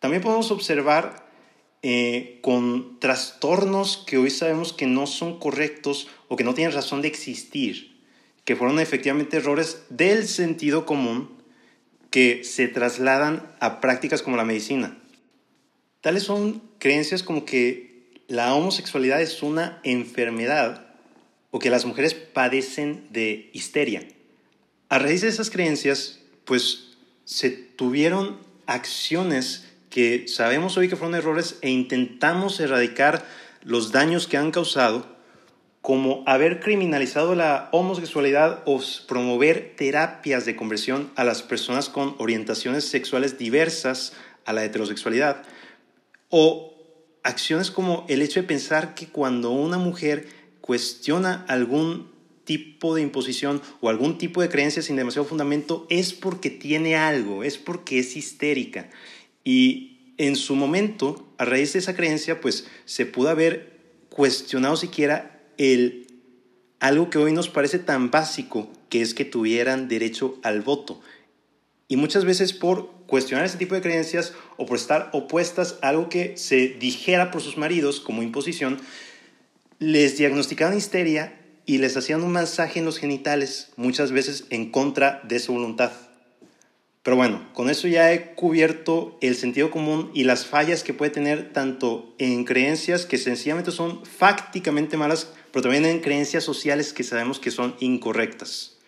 También 0.00 0.22
podemos 0.22 0.50
observar 0.50 1.30
eh, 1.80 2.40
con 2.42 3.00
trastornos 3.00 4.04
que 4.06 4.18
hoy 4.18 4.28
sabemos 4.28 4.74
que 4.74 4.84
no 4.84 5.06
son 5.06 5.38
correctos 5.38 6.08
o 6.28 6.36
que 6.36 6.44
no 6.44 6.52
tienen 6.52 6.74
razón 6.74 7.00
de 7.00 7.08
existir, 7.08 8.04
que 8.44 8.54
fueron 8.54 8.78
efectivamente 8.80 9.38
errores 9.38 9.84
del 9.88 10.28
sentido 10.28 10.84
común 10.84 11.30
que 12.10 12.44
se 12.44 12.68
trasladan 12.68 13.50
a 13.60 13.80
prácticas 13.80 14.20
como 14.20 14.36
la 14.36 14.44
medicina. 14.44 14.98
Tales 16.02 16.24
son 16.24 16.62
creencias 16.78 17.22
como 17.22 17.46
que 17.46 18.10
la 18.28 18.54
homosexualidad 18.54 19.22
es 19.22 19.42
una 19.42 19.80
enfermedad 19.84 20.86
o 21.50 21.58
que 21.60 21.70
las 21.70 21.86
mujeres 21.86 22.12
padecen 22.12 23.06
de 23.08 23.48
histeria. 23.54 24.06
A 24.90 24.98
raíz 24.98 25.22
de 25.22 25.28
esas 25.28 25.48
creencias, 25.48 26.20
pues 26.44 26.91
se 27.24 27.50
tuvieron 27.50 28.38
acciones 28.66 29.68
que 29.90 30.26
sabemos 30.28 30.76
hoy 30.76 30.88
que 30.88 30.96
fueron 30.96 31.14
errores 31.14 31.58
e 31.60 31.70
intentamos 31.70 32.58
erradicar 32.60 33.26
los 33.62 33.92
daños 33.92 34.26
que 34.26 34.36
han 34.36 34.50
causado, 34.50 35.06
como 35.80 36.22
haber 36.26 36.60
criminalizado 36.60 37.34
la 37.34 37.68
homosexualidad 37.72 38.62
o 38.66 38.80
promover 39.08 39.74
terapias 39.76 40.44
de 40.44 40.56
conversión 40.56 41.10
a 41.16 41.24
las 41.24 41.42
personas 41.42 41.88
con 41.88 42.14
orientaciones 42.18 42.84
sexuales 42.84 43.36
diversas 43.36 44.12
a 44.44 44.52
la 44.52 44.64
heterosexualidad, 44.64 45.42
o 46.30 46.74
acciones 47.22 47.70
como 47.70 48.06
el 48.08 48.22
hecho 48.22 48.40
de 48.40 48.46
pensar 48.46 48.94
que 48.94 49.08
cuando 49.08 49.50
una 49.50 49.78
mujer 49.78 50.28
cuestiona 50.60 51.44
algún 51.48 52.11
tipo 52.44 52.94
de 52.94 53.02
imposición 53.02 53.62
o 53.80 53.88
algún 53.88 54.18
tipo 54.18 54.42
de 54.42 54.48
creencia 54.48 54.82
sin 54.82 54.96
demasiado 54.96 55.26
fundamento 55.26 55.86
es 55.90 56.12
porque 56.12 56.50
tiene 56.50 56.96
algo, 56.96 57.44
es 57.44 57.58
porque 57.58 57.98
es 57.98 58.16
histérica. 58.16 58.90
Y 59.44 60.14
en 60.18 60.36
su 60.36 60.54
momento, 60.54 61.32
a 61.38 61.44
raíz 61.44 61.72
de 61.72 61.78
esa 61.78 61.94
creencia, 61.94 62.40
pues 62.40 62.66
se 62.84 63.06
pudo 63.06 63.30
haber 63.30 63.80
cuestionado 64.08 64.76
siquiera 64.76 65.40
el 65.56 66.06
algo 66.80 67.10
que 67.10 67.18
hoy 67.18 67.32
nos 67.32 67.48
parece 67.48 67.78
tan 67.78 68.10
básico, 68.10 68.68
que 68.88 69.02
es 69.02 69.14
que 69.14 69.24
tuvieran 69.24 69.86
derecho 69.86 70.38
al 70.42 70.62
voto. 70.62 71.00
Y 71.86 71.96
muchas 71.96 72.24
veces 72.24 72.52
por 72.52 72.90
cuestionar 73.06 73.44
ese 73.44 73.58
tipo 73.58 73.74
de 73.74 73.82
creencias 73.82 74.32
o 74.56 74.66
por 74.66 74.78
estar 74.78 75.10
opuestas 75.12 75.78
a 75.80 75.90
algo 75.90 76.08
que 76.08 76.36
se 76.36 76.68
dijera 76.68 77.30
por 77.30 77.40
sus 77.40 77.56
maridos 77.56 78.00
como 78.00 78.22
imposición, 78.22 78.80
les 79.78 80.16
diagnosticaban 80.18 80.76
histeria 80.76 81.41
y 81.64 81.78
les 81.78 81.96
hacían 81.96 82.22
un 82.22 82.32
masaje 82.32 82.80
en 82.80 82.84
los 82.84 82.98
genitales, 82.98 83.70
muchas 83.76 84.12
veces 84.12 84.44
en 84.50 84.70
contra 84.70 85.20
de 85.24 85.38
su 85.38 85.52
voluntad. 85.52 85.92
Pero 87.02 87.16
bueno, 87.16 87.48
con 87.52 87.68
eso 87.68 87.88
ya 87.88 88.12
he 88.12 88.34
cubierto 88.34 89.18
el 89.20 89.34
sentido 89.34 89.70
común 89.70 90.10
y 90.14 90.22
las 90.22 90.46
fallas 90.46 90.84
que 90.84 90.94
puede 90.94 91.10
tener 91.10 91.52
tanto 91.52 92.14
en 92.18 92.44
creencias 92.44 93.06
que 93.06 93.18
sencillamente 93.18 93.72
son 93.72 94.04
fácticamente 94.04 94.96
malas, 94.96 95.32
pero 95.50 95.62
también 95.62 95.84
en 95.84 96.00
creencias 96.00 96.44
sociales 96.44 96.92
que 96.92 97.02
sabemos 97.02 97.40
que 97.40 97.50
son 97.50 97.74
incorrectas. 97.80 98.78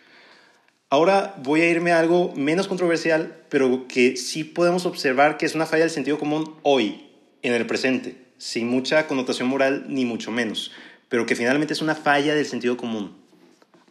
Ahora 0.91 1.35
voy 1.43 1.63
a 1.63 1.71
irme 1.71 1.91
a 1.91 1.99
algo 1.99 2.33
menos 2.37 2.69
controversial, 2.69 3.43
pero 3.49 3.89
que 3.89 4.17
sí 4.17 4.45
podemos 4.45 4.87
observar 4.87 5.37
que 5.37 5.47
es 5.47 5.57
una 5.57 5.67
falla 5.67 5.83
del 5.83 5.91
sentido 5.91 6.19
común 6.19 6.55
hoy, 6.63 7.11
en 7.43 7.53
el 7.53 7.67
presente, 7.67 8.17
sin 8.39 8.69
mucha 8.69 9.09
connotación 9.09 9.49
moral 9.49 9.87
ni 9.89 10.05
mucho 10.05 10.31
menos 10.31 10.71
pero 11.15 11.27
que 11.27 11.37
finalmente 11.37 11.75
es 11.75 11.81
una 11.81 11.95
falla 11.95 12.35
del 12.35 12.45
sentido 12.45 12.77
común. 12.77 13.15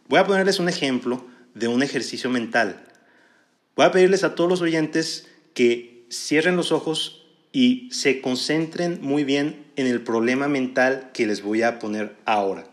Voy 0.08 0.18
a 0.18 0.26
ponerles 0.26 0.58
un 0.58 0.68
ejemplo 0.68 1.24
de 1.54 1.68
un 1.68 1.82
ejercicio 1.82 2.28
mental. 2.28 2.84
Voy 3.74 3.86
a 3.86 3.92
pedirles 3.92 4.24
a 4.24 4.34
todos 4.34 4.50
los 4.50 4.60
oyentes 4.60 5.26
que 5.54 6.04
cierren 6.10 6.54
los 6.54 6.70
ojos 6.70 7.24
y 7.50 7.88
se 7.92 8.20
concentren 8.20 8.98
muy 9.00 9.24
bien 9.24 9.64
en 9.76 9.86
el 9.86 10.02
problema 10.02 10.48
mental 10.48 11.12
que 11.14 11.26
les 11.26 11.40
voy 11.40 11.62
a 11.62 11.78
poner 11.78 12.14
ahora. 12.26 12.66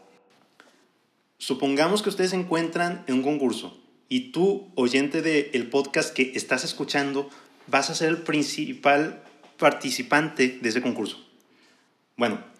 Supongamos 1.38 2.02
que 2.02 2.10
ustedes 2.10 2.32
se 2.32 2.36
encuentran 2.36 3.06
en 3.08 3.16
un 3.16 3.24
concurso 3.24 3.82
y 4.10 4.34
tú, 4.34 4.70
oyente 4.76 5.22
del 5.22 5.70
podcast 5.70 6.14
que 6.14 6.34
estás 6.36 6.66
escuchando, 6.66 7.30
vas 7.68 7.90
a 7.90 7.96
ser 7.96 8.10
el 8.10 8.18
principal 8.18 9.24
participante 9.58 10.60
de 10.62 10.68
ese 10.68 10.82
concurso. 10.82 11.26
Bueno, 12.18 12.51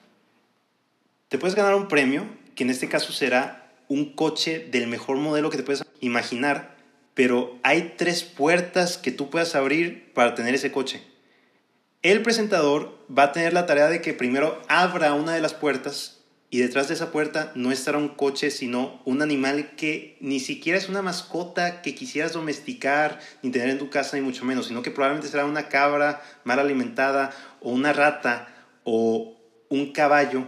te 1.32 1.38
puedes 1.38 1.56
ganar 1.56 1.76
un 1.76 1.88
premio, 1.88 2.28
que 2.56 2.66
en 2.66 2.70
este 2.70 2.90
caso 2.90 3.14
será 3.14 3.72
un 3.88 4.16
coche 4.16 4.68
del 4.70 4.88
mejor 4.88 5.16
modelo 5.16 5.50
que 5.50 5.56
te 5.56 5.64
puedes 5.64 5.86
imaginar, 6.02 6.76
pero 7.14 7.58
hay 7.64 7.94
tres 7.96 8.24
puertas 8.24 8.98
que 8.98 9.14
tú 9.14 9.30
puedas 9.30 9.56
abrir 9.56 10.12
para 10.14 10.36
tener 10.36 10.54
ese 10.54 10.74
coche. 10.74 11.02
El 12.02 12.22
presentador 12.22 13.00
va 13.18 13.24
a 13.24 13.32
tener 13.32 13.54
la 13.54 13.66
tarea 13.66 13.88
de 13.88 14.02
que 14.02 14.14
primero 14.14 14.62
abra 14.68 15.14
una 15.14 15.34
de 15.34 15.40
las 15.40 15.54
puertas 15.54 16.20
y 16.50 16.60
detrás 16.60 16.90
de 16.90 16.96
esa 16.96 17.14
puerta 17.14 17.54
no 17.56 17.72
estará 17.72 17.98
un 17.98 18.10
coche, 18.10 18.52
sino 18.52 19.02
un 19.06 19.22
animal 19.22 19.78
que 19.78 20.18
ni 20.20 20.42
siquiera 20.42 20.78
es 20.78 20.90
una 20.90 21.02
mascota 21.02 21.82
que 21.82 21.96
quisieras 21.96 22.34
domesticar 22.34 23.22
ni 23.42 23.52
tener 23.52 23.70
en 23.70 23.80
tu 23.80 23.90
casa, 23.90 24.18
ni 24.18 24.22
mucho 24.22 24.44
menos, 24.44 24.68
sino 24.68 24.82
que 24.82 24.92
probablemente 24.92 25.30
será 25.30 25.46
una 25.46 25.70
cabra 25.70 26.22
mal 26.44 26.60
alimentada 26.60 27.32
o 27.62 27.72
una 27.72 27.94
rata 27.94 28.50
o 28.84 29.38
un 29.70 29.94
caballo 29.94 30.46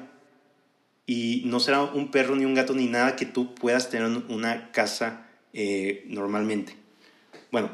y 1.06 1.44
no 1.46 1.60
será 1.60 1.82
un 1.82 2.12
perro 2.12 2.36
ni 2.36 2.46
un 2.46 2.54
gato 2.54 2.74
ni 2.74 2.88
nada 2.88 3.16
que 3.16 3.26
tú 3.26 3.54
puedas 3.56 3.90
tener 3.90 4.08
en 4.08 4.24
una 4.30 4.72
casa 4.72 5.28
eh, 5.54 6.04
normalmente. 6.08 6.76
Bueno, 7.52 7.70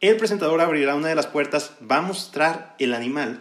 el 0.00 0.16
presentador 0.16 0.60
abrirá 0.60 0.94
una 0.94 1.08
de 1.08 1.14
las 1.14 1.26
puertas, 1.26 1.72
va 1.90 1.98
a 1.98 2.02
mostrar 2.02 2.76
el 2.78 2.94
animal 2.94 3.40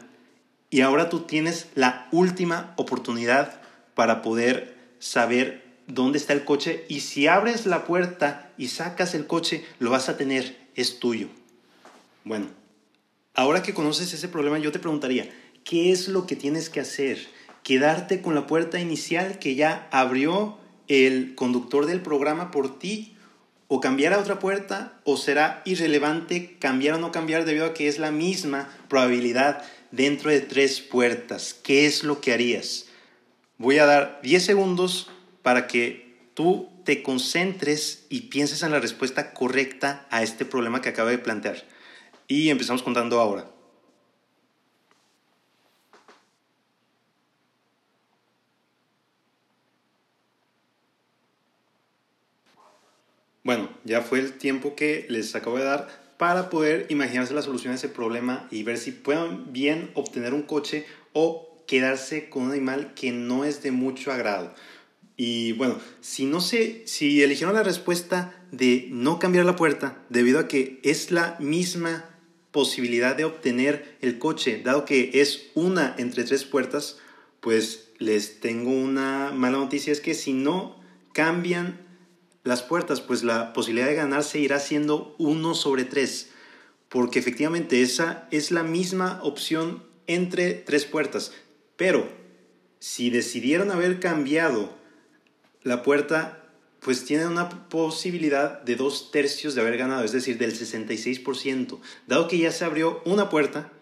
y 0.70 0.82
ahora 0.82 1.10
tú 1.10 1.22
tienes 1.22 1.68
la 1.76 2.08
última 2.12 2.74
oportunidad 2.78 3.62
para 3.96 4.22
poder 4.22 4.76
saber 5.00 5.64
dónde 5.88 6.18
está 6.18 6.34
el 6.34 6.46
coche 6.46 6.86
y 6.88 7.02
si 7.02 7.28
abres 7.28 7.66
la 7.66 7.86
puerta 7.86 8.52
y 8.58 8.70
sacas 8.70 9.14
el 9.14 9.28
coche, 9.28 9.66
lo 9.80 9.92
vas 9.92 10.10
a 10.10 10.18
tener, 10.18 10.58
es 10.76 11.00
tuyo. 11.00 11.28
Bueno, 12.24 12.48
ahora 13.34 13.62
que 13.64 13.74
conoces 13.74 14.14
ese 14.14 14.28
problema, 14.28 14.58
yo 14.58 14.72
te 14.72 14.80
preguntaría, 14.80 15.30
¿qué 15.64 15.92
es 15.92 16.08
lo 16.08 16.26
que 16.26 16.36
tienes 16.36 16.70
que 16.70 16.80
hacer? 16.80 17.28
¿Quedarte 17.68 18.22
con 18.22 18.34
la 18.34 18.48
puerta 18.48 18.80
inicial 18.80 19.40
que 19.40 19.56
ya 19.56 19.90
abrió 19.92 20.58
el 20.88 21.36
conductor 21.36 21.86
del 21.86 22.00
programa 22.00 22.50
por 22.50 22.80
ti? 22.80 23.18
¿O 23.68 23.82
cambiar 23.82 24.14
a 24.14 24.20
otra 24.20 24.40
puerta? 24.40 25.02
¿O 25.04 25.18
será 25.18 25.64
irrelevante 25.66 26.56
cambiar 26.60 26.96
o 26.96 26.98
no 26.98 27.12
cambiar 27.12 27.44
debido 27.44 27.66
a 27.66 27.74
que 27.74 27.90
es 27.90 28.00
la 28.00 28.10
misma 28.10 28.70
probabilidad 28.88 29.66
dentro 29.92 30.32
de 30.32 30.40
tres 30.40 30.80
puertas? 30.80 31.54
¿Qué 31.62 31.86
es 31.86 32.06
lo 32.06 32.22
que 32.22 32.32
harías? 32.32 32.86
Voy 33.58 33.80
a 33.80 33.86
dar 33.86 34.22
10 34.24 34.46
segundos 34.46 35.10
para 35.42 35.68
que 35.68 36.16
tú 36.36 36.70
te 36.86 37.04
concentres 37.04 38.06
y 38.08 38.30
pienses 38.30 38.64
en 38.64 38.72
la 38.72 38.80
respuesta 38.80 39.34
correcta 39.34 40.08
a 40.10 40.24
este 40.24 40.46
problema 40.46 40.82
que 40.82 40.88
acabo 40.88 41.10
de 41.10 41.18
plantear. 41.18 41.66
Y 42.30 42.50
empezamos 42.50 42.82
contando 42.82 43.20
ahora. 43.20 43.57
Bueno, 53.48 53.70
ya 53.86 54.02
fue 54.02 54.20
el 54.20 54.34
tiempo 54.34 54.76
que 54.76 55.06
les 55.08 55.34
acabo 55.34 55.58
de 55.58 55.64
dar 55.64 55.88
para 56.18 56.50
poder 56.50 56.86
imaginarse 56.90 57.34
la 57.34 57.42
solución 57.42 57.72
a 57.72 57.78
ese 57.78 57.88
problema 57.88 58.46
y 58.52 58.64
ver 58.64 58.78
si 58.78 58.92
pueden 58.92 59.54
bien 59.54 59.90
obtener 59.94 60.34
un 60.34 60.42
coche 60.42 60.86
o 61.14 61.64
quedarse 61.66 62.30
con 62.30 62.44
un 62.44 62.52
animal 62.52 62.94
que 62.94 63.14
no 63.14 63.46
es 63.46 63.64
de 63.64 63.72
mucho 63.72 64.12
agrado. 64.12 64.54
Y 65.16 65.54
bueno, 65.54 65.80
si 66.02 66.26
no 66.26 66.42
sé, 66.42 66.84
si 66.88 67.24
eligieron 67.24 67.56
la 67.56 67.64
respuesta 67.64 68.36
de 68.52 68.90
no 68.92 69.18
cambiar 69.18 69.46
la 69.46 69.56
puerta, 69.56 70.04
debido 70.10 70.40
a 70.40 70.50
que 70.50 70.82
es 70.84 71.12
la 71.12 71.38
misma 71.40 72.04
posibilidad 72.52 73.16
de 73.16 73.24
obtener 73.24 73.96
el 74.02 74.20
coche, 74.20 74.62
dado 74.62 74.84
que 74.84 75.22
es 75.22 75.52
una 75.54 75.96
entre 75.98 76.26
tres 76.26 76.44
puertas, 76.44 76.98
pues 77.40 77.92
les 77.98 78.42
tengo 78.42 78.72
una 78.72 79.32
mala 79.32 79.58
noticia, 79.58 79.94
es 79.94 80.02
que 80.02 80.16
si 80.16 80.34
no 80.34 80.82
cambian 81.14 81.87
las 82.48 82.64
puertas, 82.64 83.02
pues 83.02 83.24
la 83.24 83.52
posibilidad 83.52 83.88
de 83.88 83.96
ganar 83.96 84.24
se 84.24 84.40
irá 84.40 84.60
siendo 84.60 85.14
uno 85.18 85.54
sobre 85.54 85.84
tres, 85.84 86.30
porque 86.88 87.20
efectivamente 87.20 87.82
esa 87.82 88.26
es 88.32 88.52
la 88.52 88.64
misma 88.64 89.20
opción 89.22 89.84
entre 90.08 90.54
tres 90.54 90.86
puertas. 90.86 91.34
Pero 91.76 92.08
si 92.80 93.10
decidieron 93.10 93.70
haber 93.70 94.00
cambiado 94.00 94.74
la 95.64 95.84
puerta, 95.84 96.42
pues 96.80 97.04
tienen 97.04 97.28
una 97.28 97.68
posibilidad 97.68 98.62
de 98.62 98.78
dos 98.78 99.12
tercios 99.12 99.54
de 99.54 99.60
haber 99.60 99.78
ganado, 99.78 100.06
es 100.06 100.14
decir, 100.14 100.38
del 100.38 100.58
66%, 100.58 101.80
dado 102.08 102.30
que 102.30 102.38
ya 102.38 102.54
se 102.54 102.64
abrió 102.64 103.02
una 103.04 103.30
puerta 103.30 103.74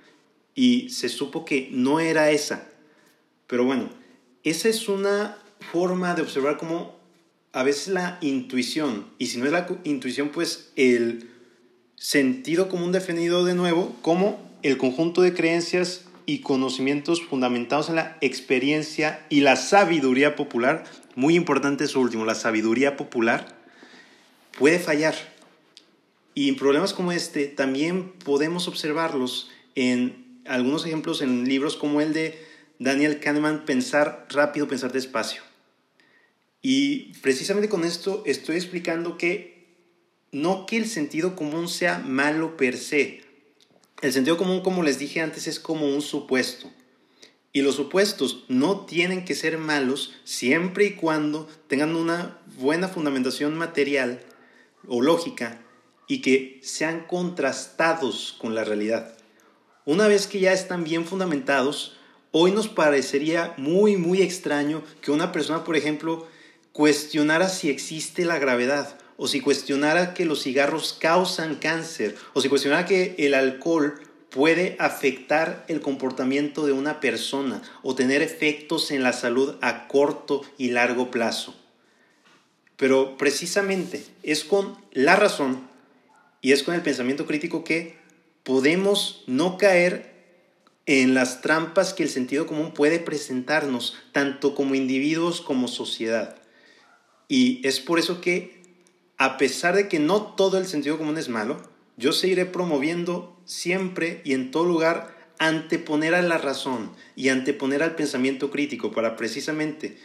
y 0.56 0.89
se 0.89 1.10
supo 1.10 1.45
que 1.45 1.69
no 1.71 1.99
era 1.99 2.32
esa. 2.32 2.67
Pero 3.45 3.63
bueno, 3.63 3.91
esa 4.43 4.69
es 4.69 4.89
una 4.89 5.38
forma 5.71 6.15
de 6.15 6.23
observar 6.23 6.58
cómo 6.58 7.05
a 7.56 7.63
veces 7.63 7.88
la 7.88 8.18
intuición, 8.20 9.06
y 9.18 9.28
si 9.28 9.38
no 9.38 9.46
es 9.46 9.54
la 9.54 9.65
intuición, 9.86 10.28
pues 10.28 10.74
el 10.76 11.30
sentido 11.96 12.68
común 12.68 12.91
definido 12.91 13.46
de 13.46 13.56
nuevo 13.56 13.96
como 14.02 14.41
el 14.62 14.78
conjunto 14.78 15.22
de 15.22 15.34
creencias 15.34 16.04
y 16.26 16.39
conocimientos 16.39 17.24
fundamentados 17.24 17.88
en 17.88 17.96
la 17.96 18.18
experiencia 18.20 19.26
y 19.30 19.39
la 19.39 19.56
sabiduría 19.56 20.36
popular, 20.36 20.84
muy 21.15 21.36
importante 21.36 21.86
eso 21.86 22.02
último, 22.02 22.26
la 22.26 22.36
sabiduría 22.36 22.98
popular, 22.98 23.56
puede 24.58 24.78
fallar. 24.78 25.15
Y 26.34 26.50
en 26.50 26.58
problemas 26.58 26.94
como 26.94 27.13
este 27.13 27.46
también 27.46 28.12
podemos 28.26 28.68
observarlos 28.68 29.50
en 29.76 30.41
algunos 30.46 30.86
ejemplos 30.86 31.22
en 31.22 31.48
libros 31.48 31.78
como 31.78 32.02
el 32.02 32.12
de 32.12 32.38
Daniel 32.80 33.22
Kahneman, 33.22 33.63
Pensar 33.63 34.28
rápido, 34.30 34.68
pensar 34.68 34.91
despacio. 34.91 35.55
Y 36.67 37.13
precisamente 37.21 37.69
con 37.69 37.84
esto 37.84 38.23
estoy 38.25 38.56
explicando 38.56 39.19
que 39.19 39.67
no 40.32 40.65
que 40.65 40.78
el 40.78 40.88
sentido 40.88 41.36
común 41.36 41.67
sea 41.67 41.99
malo 41.99 42.58
per 42.58 42.75
se, 42.75 43.21
el 44.01 44.12
sentido 44.12 44.36
común, 44.36 44.62
como 44.62 44.82
les 44.82 44.97
dije 44.97 45.21
antes, 45.21 45.45
es 45.45 45.60
como 45.60 45.88
un 45.88 46.01
supuesto. 46.01 46.71
Y 47.54 47.62
los 47.62 47.75
supuestos 47.75 48.45
no 48.47 48.88
tienen 48.88 49.25
que 49.25 49.36
ser 49.36 49.60
malos 49.60 50.15
siempre 50.23 50.86
y 50.86 50.93
cuando 50.93 51.47
tengan 51.67 51.95
una 51.95 52.41
buena 52.58 52.88
fundamentación 52.88 53.56
material 53.56 54.21
o 54.88 55.04
lógica 55.04 55.62
y 56.08 56.23
que 56.23 56.60
sean 56.63 57.06
contrastados 57.06 58.36
con 58.39 58.56
la 58.56 58.63
realidad. 58.63 59.15
Una 59.86 60.08
vez 60.08 60.25
que 60.25 60.39
ya 60.39 60.51
están 60.51 60.84
bien 60.84 61.06
fundamentados, 61.06 61.95
hoy 62.32 62.49
nos 62.49 62.67
parecería 62.69 63.54
muy, 63.58 63.97
muy 63.97 64.23
extraño 64.23 64.82
que 65.01 65.12
una 65.12 65.32
persona, 65.32 65.63
por 65.63 65.75
ejemplo, 65.75 66.28
cuestionara 66.75 67.47
si 67.47 67.69
existe 67.69 68.25
la 68.25 68.38
gravedad 68.38 68.97
o 69.15 69.29
si 69.29 69.39
cuestionara 69.39 70.13
que 70.13 70.25
los 70.25 70.43
cigarros 70.43 70.91
causan 70.99 71.55
cáncer, 71.55 72.17
o 72.33 72.41
si 72.41 72.49
cuestionara 72.49 72.85
que 72.85 73.15
el 73.17 73.33
alcohol 73.33 74.01
puede 74.29 74.75
afectar 74.77 75.63
el 75.69 75.79
comportamiento 75.79 76.65
de 76.65 76.73
una 76.73 76.99
persona 76.99 77.61
o 77.81 77.95
tener 77.95 78.21
efectos 78.21 78.91
en 78.91 79.03
la 79.03 79.13
salud 79.13 79.55
a 79.61 79.88
corto 79.88 80.41
y 80.57 80.71
largo 80.71 81.11
plazo. 81.11 81.55
Pero 82.75 83.15
precisamente 83.15 84.03
es 84.21 84.43
con 84.43 84.77
la 84.91 85.15
razón 85.15 85.61
y 86.41 86.51
es 86.51 86.63
con 86.63 86.75
el 86.75 86.81
pensamiento 86.81 87.25
crítico 87.25 87.63
que 87.63 87.95
podemos 88.43 89.23
no 89.27 89.57
caer 89.57 90.13
en 90.88 91.13
las 91.13 91.39
trampas 91.39 91.93
que 91.93 92.03
el 92.03 92.09
sentido 92.09 92.45
común 92.45 92.73
puede 92.73 92.99
presentarnos, 92.99 93.97
tanto 94.11 94.55
como 94.55 94.75
individuos 94.75 95.39
como 95.39 95.69
sociedad. 95.69 96.35
Y 97.27 97.65
es 97.67 97.79
por 97.79 97.99
eso 97.99 98.21
que 98.21 98.61
a 99.17 99.38
pesar 99.38 99.75
de 99.75 99.88
que 99.88 99.99
no 99.99 100.21
todo 100.21 100.57
el 100.57 100.65
sentido 100.65 100.97
común 100.97 101.17
es 101.17 101.29
malo, 101.29 101.61
yo 101.97 102.11
seguiré 102.11 102.45
promoviendo 102.45 103.39
siempre 103.45 104.21
y 104.25 104.33
en 104.33 104.51
todo 104.51 104.65
lugar 104.65 105.15
anteponer 105.39 106.15
a 106.15 106.21
la 106.21 106.38
razón 106.38 106.91
y 107.15 107.29
anteponer 107.29 107.83
al 107.83 107.95
pensamiento 107.95 108.51
crítico 108.51 108.91
para 108.91 109.15
precisamente 109.15 109.97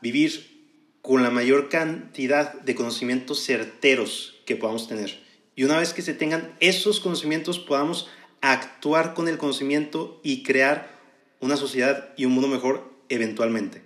vivir 0.00 0.56
con 1.02 1.22
la 1.22 1.30
mayor 1.30 1.68
cantidad 1.68 2.52
de 2.60 2.74
conocimientos 2.74 3.44
certeros 3.44 4.40
que 4.44 4.56
podamos 4.56 4.88
tener. 4.88 5.22
Y 5.54 5.64
una 5.64 5.78
vez 5.78 5.92
que 5.92 6.02
se 6.02 6.14
tengan 6.14 6.54
esos 6.60 7.00
conocimientos, 7.00 7.58
podamos 7.58 8.08
actuar 8.40 9.14
con 9.14 9.28
el 9.28 9.38
conocimiento 9.38 10.20
y 10.22 10.42
crear 10.42 10.96
una 11.40 11.56
sociedad 11.56 12.12
y 12.16 12.24
un 12.24 12.32
mundo 12.32 12.48
mejor 12.48 12.92
eventualmente. 13.08 13.82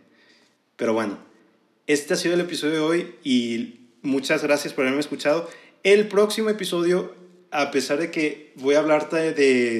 Pero 0.76 0.94
bueno, 0.94 1.18
este 1.92 2.14
ha 2.14 2.16
sido 2.16 2.34
el 2.34 2.40
episodio 2.40 2.74
de 2.74 2.80
hoy 2.80 3.14
y 3.24 3.80
muchas 4.02 4.44
gracias 4.44 4.72
por 4.72 4.84
haberme 4.84 5.00
escuchado. 5.00 5.50
El 5.82 6.06
próximo 6.06 6.48
episodio, 6.48 7.12
a 7.50 7.72
pesar 7.72 7.98
de 7.98 8.12
que 8.12 8.52
voy 8.54 8.76
a 8.76 8.78
hablar 8.78 9.10
de, 9.10 9.32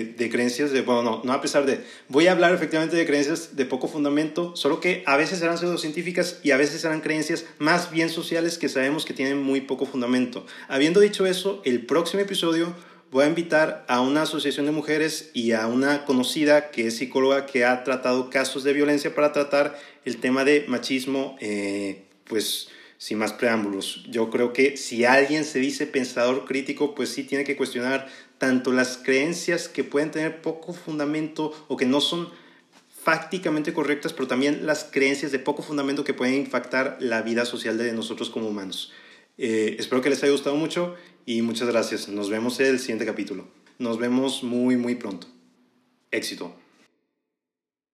de, 0.05 0.31
creencias 0.31 0.73
de, 0.73 0.83
bueno, 0.83 1.05
no, 1.05 1.20
no 1.23 1.33
a 1.33 1.40
pesar 1.40 1.66
de, 1.66 1.85
voy 2.09 2.27
a 2.27 2.33
hablar 2.33 2.53
efectivamente 2.53 2.96
de 2.96 3.07
creencias 3.07 3.55
de 3.55 3.64
poco 3.64 3.87
fundamento, 3.87 4.57
solo 4.57 4.81
que 4.81 5.05
a 5.07 5.16
veces 5.16 5.38
serán 5.38 5.57
pseudocientíficas 5.57 6.40
y 6.42 6.51
a 6.51 6.57
veces 6.57 6.81
serán 6.81 7.01
creencias 7.01 7.44
más 7.59 7.92
bien 7.92 8.11
sociales 8.11 8.59
que 8.59 8.68
sabemos 8.68 9.05
que 9.05 9.14
tienen 9.14 9.40
muy 9.40 9.61
poco 9.61 9.87
fundamento. 9.87 10.44
Habiendo 10.66 10.99
dicho 10.99 11.27
eso, 11.27 11.62
el 11.64 11.87
próximo 11.87 12.23
episodio 12.23 12.75
voy 13.11 13.25
a 13.25 13.29
invitar 13.29 13.85
a 13.88 14.01
una 14.01 14.23
asociación 14.23 14.66
de 14.66 14.73
mujeres 14.73 15.31
y 15.35 15.53
a 15.53 15.66
una 15.66 16.05
conocida 16.05 16.70
que 16.70 16.87
es 16.87 16.96
psicóloga 16.96 17.46
que 17.46 17.64
ha 17.64 17.83
tratado 17.85 18.31
casos 18.31 18.62
de 18.62 18.73
violencia 18.73 19.14
para 19.14 19.33
tratar 19.33 19.79
el 20.05 20.18
tema 20.18 20.44
de 20.44 20.64
machismo, 20.68 21.37
eh, 21.40 22.05
pues 22.25 22.68
sin 22.99 23.18
más 23.18 23.33
preámbulos. 23.33 24.05
Yo 24.09 24.31
creo 24.31 24.53
que 24.53 24.77
si 24.77 25.05
alguien 25.05 25.44
se 25.44 25.59
dice 25.59 25.87
pensador 25.87 26.44
crítico, 26.44 26.94
pues 26.94 27.09
sí 27.09 27.25
tiene 27.25 27.44
que 27.44 27.57
cuestionar 27.57 28.09
tanto 28.38 28.73
las 28.73 28.99
creencias 28.99 29.68
que 29.68 29.85
pueden 29.85 30.11
tener 30.11 30.40
poco 30.42 30.73
fundamento 30.73 31.53
o 31.68 31.77
que 31.77 31.87
no 31.87 32.01
son 32.01 32.29
fácticamente 33.03 33.73
correctas, 33.73 34.12
pero 34.12 34.29
también 34.29 34.66
las 34.66 34.85
creencias 34.85 35.33
de 35.33 35.38
poco 35.38 35.62
fundamento 35.62 36.05
que 36.05 36.14
pueden 36.14 36.35
impactar 36.35 36.99
la 37.01 37.23
vida 37.23 37.46
social 37.46 37.79
de 37.79 37.92
nosotros 37.92 38.29
como 38.29 38.49
humanos. 38.49 38.92
Eh, 39.38 39.77
espero 39.79 40.03
que 40.03 40.11
les 40.11 40.23
haya 40.23 40.33
gustado 40.33 40.57
mucho 40.57 40.96
y 41.27 41.43
muchas 41.43 41.69
gracias. 41.69 42.09
Nos 42.09 42.31
vemos 42.31 42.59
en 42.61 42.67
el 42.67 42.79
siguiente 42.79 43.07
capítulo. 43.07 43.47
Nos 43.79 43.99
vemos 43.99 44.43
muy, 44.43 44.77
muy 44.77 44.95
pronto. 44.95 45.27
Éxito. 46.11 46.55